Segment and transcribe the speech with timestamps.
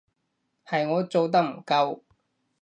[0.65, 1.99] 係我做得唔夠